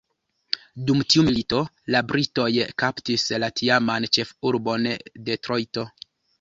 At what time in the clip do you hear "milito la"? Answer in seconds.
1.27-2.01